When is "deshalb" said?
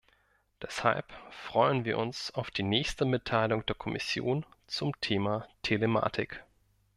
0.63-1.05